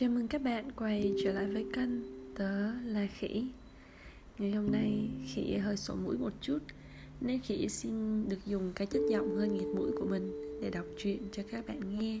[0.00, 1.90] Chào mừng các bạn quay trở lại với kênh
[2.34, 3.46] Tớ là Khỉ.
[4.38, 6.58] Ngày hôm nay, Khỉ hơi sổ mũi một chút,
[7.20, 10.30] Nên Khỉ xin được dùng cái chất giọng hơi nghẹt mũi của mình
[10.62, 12.20] Để đọc truyện cho các bạn nghe.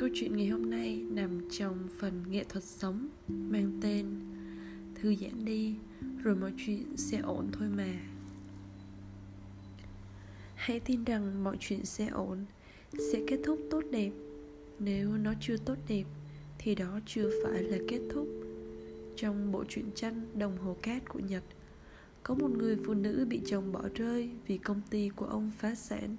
[0.00, 4.06] Câu chuyện ngày hôm nay nằm trong phần nghệ thuật sống, Mang tên
[4.94, 5.74] Thư giãn đi,
[6.22, 8.00] Rồi mọi chuyện sẽ ổn thôi mà.
[10.54, 12.38] Hãy tin rằng mọi chuyện sẽ ổn,
[13.12, 14.10] Sẽ kết thúc tốt đẹp.
[14.78, 16.04] Nếu nó chưa tốt đẹp
[16.62, 18.28] thì đó chưa phải là kết thúc.
[19.16, 21.42] Trong bộ truyện tranh đồng hồ cát của nhật,
[22.22, 25.74] có một người phụ nữ bị chồng bỏ rơi vì công ty của ông phá
[25.74, 26.16] sản,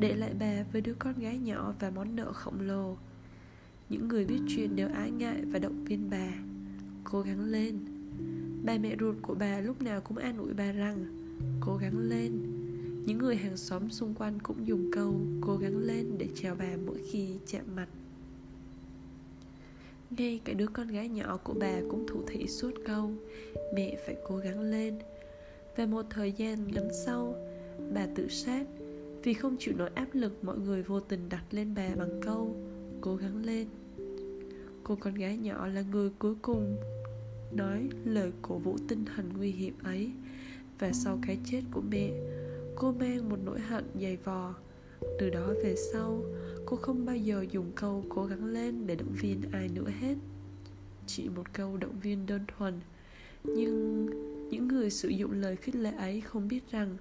[0.00, 2.96] để lại bà với đứa con gái nhỏ và món nợ khổng lồ.
[3.88, 6.32] Những người biết chuyện đều ái ngại và động viên bà,
[7.04, 7.78] cố gắng lên.
[8.64, 11.04] Bà mẹ ruột của bà lúc nào cũng an ủi bà rằng,
[11.60, 12.32] cố gắng lên.
[13.06, 16.76] Những người hàng xóm xung quanh cũng dùng câu, cố gắng lên để chào bà
[16.86, 17.88] mỗi khi chạm mặt
[20.10, 23.10] ngay cả đứa con gái nhỏ của bà cũng thủ thị suốt câu,
[23.74, 24.98] Mẹ phải cố gắng lên.
[25.76, 27.34] Và một thời gian ngắn sau,
[27.94, 28.66] Bà tự sát.
[29.22, 32.56] Vì không chịu nổi áp lực, mọi người vô tình đặt lên bà bằng câu,
[33.00, 33.66] Cố gắng lên.
[34.84, 36.76] Cô con gái nhỏ là người cuối cùng
[37.52, 40.10] Nói lời cổ vũ tinh thần nguy hiểm ấy.
[40.78, 42.10] Và sau cái chết của mẹ,
[42.76, 44.54] Cô mang một nỗi hận dày vò.
[45.18, 46.22] Từ đó về sau,
[46.66, 50.14] cô không bao giờ dùng câu cố gắng lên để động viên ai nữa hết.
[51.06, 52.80] Chỉ một câu động viên đơn thuần.
[53.44, 54.06] Nhưng
[54.50, 56.96] những người sử dụng lời khích lệ ấy không biết rằng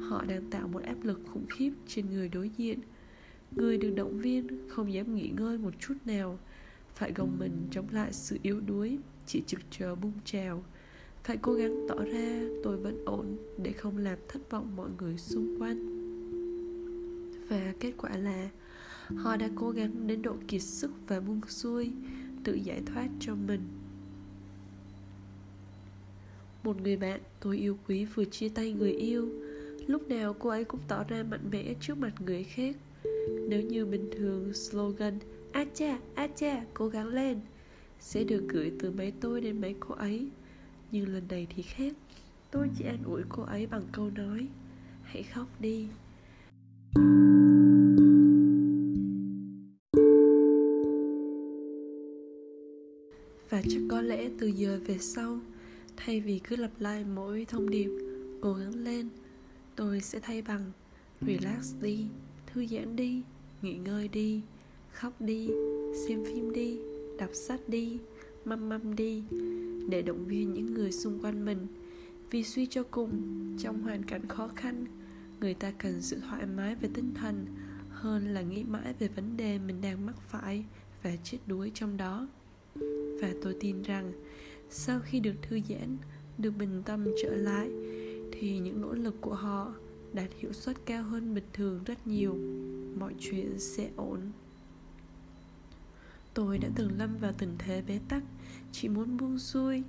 [0.00, 2.78] họ đang tạo một áp lực khủng khiếp trên người đối diện.
[3.56, 6.38] Người được động viên không dám nghỉ ngơi một chút nào,
[6.94, 10.64] phải gồng mình chống lại sự yếu đuối, chỉ trực chờ bung trào.
[11.24, 15.18] Phải cố gắng tỏ ra tôi vẫn ổn để không làm thất vọng mọi người
[15.18, 15.91] xung quanh
[17.52, 18.48] và kết quả là
[19.16, 21.92] họ đã cố gắng đến độ kiệt sức và buông xuôi,
[22.44, 23.60] tự giải thoát cho mình.
[26.62, 29.28] Một người bạn tôi yêu quý vừa chia tay người yêu.
[29.86, 32.76] Lúc nào cô ấy cũng tỏ ra mạnh mẽ trước mặt người khác.
[33.48, 35.18] Nếu như bình thường slogan,
[35.52, 37.40] a cha a cha, cố gắng lên,
[38.00, 40.28] sẽ được gửi từ máy tôi đến máy cô ấy,
[40.92, 41.92] nhưng lần này thì khác.
[42.50, 44.48] Tôi chỉ an ủi cô ấy bằng câu nói,
[45.02, 45.88] hãy khóc đi.
[53.62, 55.38] Và chắc có lẽ từ giờ về sau,
[55.96, 57.90] thay vì cứ lặp lại mỗi thông điệp,
[58.40, 59.08] cố gắng lên,
[59.76, 60.72] tôi sẽ thay bằng.
[61.20, 62.06] Relax đi,
[62.46, 63.22] thư giãn đi,
[63.62, 64.40] nghỉ ngơi đi,
[64.92, 65.48] khóc đi,
[66.06, 66.78] xem phim đi,
[67.18, 67.98] đọc sách đi,
[68.44, 69.22] măm măm đi,
[69.88, 71.66] để động viên những người xung quanh mình.
[72.30, 73.22] Vì suy cho cùng,
[73.58, 74.84] trong hoàn cảnh khó khăn,
[75.40, 77.46] người ta cần sự thoải mái về tinh thần
[77.90, 80.64] hơn là nghĩ mãi về vấn đề mình đang mắc phải
[81.02, 82.28] và chết đuối trong đó
[83.22, 84.12] và tôi tin rằng
[84.70, 85.96] sau khi được thư giãn,
[86.38, 87.70] được bình tâm trở lại,
[88.32, 89.74] thì những nỗ lực của họ
[90.12, 92.34] đạt hiệu suất cao hơn bình thường rất nhiều.
[92.98, 94.20] Mọi chuyện sẽ ổn.
[96.34, 98.22] Tôi đã từng lâm vào tình thế bế tắc,
[98.72, 99.82] chỉ muốn buông xuôi,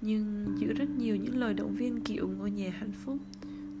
[0.00, 3.18] nhưng giữa rất nhiều những lời động viên kiểu ngôi nhà hạnh phúc,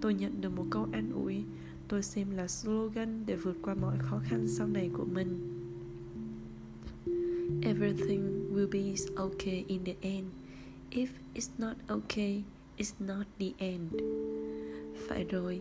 [0.00, 1.44] tôi nhận được một câu an ủi,
[1.88, 5.51] tôi xem là slogan để vượt qua mọi khó khăn sau này của mình.
[7.64, 10.32] Everything will be okay in the end.
[10.90, 12.42] If it's not okay,
[12.76, 13.92] it's not the end.
[15.08, 15.60] Phải rồi,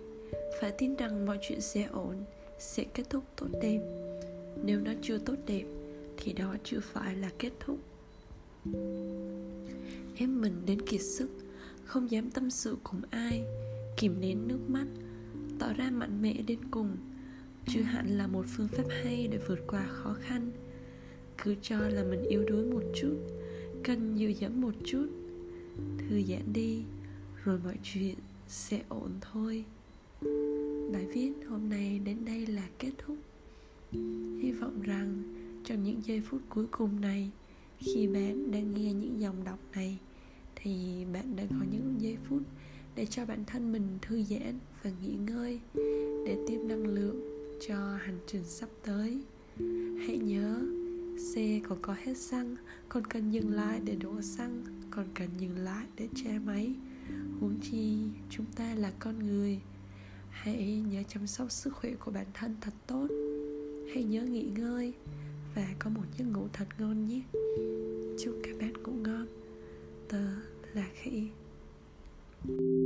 [0.62, 2.16] phải tin rằng mọi chuyện sẽ ổn,
[2.60, 3.80] sẽ kết thúc tốt đẹp.
[4.64, 5.66] Nếu nó chưa tốt đẹp,
[6.18, 7.80] thì đó chưa phải là kết thúc.
[10.16, 11.30] Em mình đến kiệt sức,
[11.86, 13.44] không dám tâm sự cùng ai,
[13.98, 14.86] kìm nén nước mắt,
[15.60, 16.98] tỏ ra mạnh mẽ đến cùng.
[17.68, 20.52] Chưa hẳn là một phương pháp hay để vượt qua khó khăn
[21.44, 23.16] cứ cho là mình yếu đuối một chút
[23.84, 25.08] cần dựa dẫm một chút.
[25.98, 26.84] Thư giãn đi,
[27.44, 28.16] rồi mọi chuyện
[28.48, 29.64] sẽ ổn thôi.
[30.94, 33.18] Bài viết hôm nay đến đây là kết thúc.
[34.42, 35.24] Hy vọng rằng
[35.66, 37.30] trong những giây phút cuối cùng này,
[37.80, 39.98] khi bạn đang nghe những dòng đọc này,
[40.56, 42.42] thì bạn đang có những giây phút
[42.96, 45.60] để cho bản thân mình thư giãn và nghỉ ngơi,
[46.26, 47.22] để tiếp năng lượng
[47.68, 49.18] cho hành trình sắp tới.
[50.08, 50.62] Hãy nhớ
[51.22, 52.56] Xe còn có hết xăng.
[52.90, 54.64] Còn cần dừng lại để đổ xăng.
[54.92, 56.74] Còn cần dừng lại để che máy.
[57.40, 57.98] Huống chi,
[58.30, 59.60] chúng ta là con người.
[60.30, 63.08] Hãy nhớ chăm sóc sức khỏe của bản thân thật tốt.
[63.94, 64.94] Hãy nhớ nghỉ ngơi
[65.56, 67.22] Và có một giấc ngủ thật ngon nhé.
[68.24, 69.28] Chúc các bạn ngủ ngon.
[70.08, 70.26] Tớ
[70.74, 71.28] là Khỉ.
[72.44, 72.81] thank you